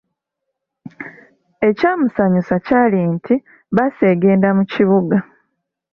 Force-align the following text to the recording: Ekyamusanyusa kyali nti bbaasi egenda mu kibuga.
Ekyamusanyusa 1.67 2.55
kyali 2.65 3.01
nti 3.15 3.35
bbaasi 3.71 4.03
egenda 4.13 4.49
mu 4.57 4.63
kibuga. 4.71 5.17